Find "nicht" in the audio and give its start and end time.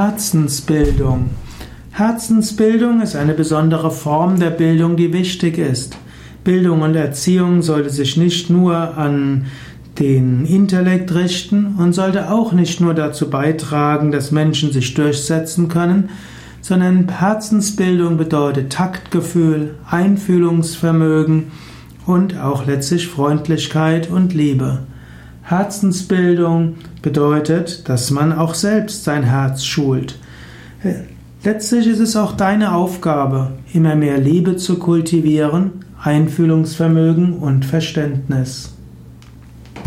8.16-8.48, 12.52-12.80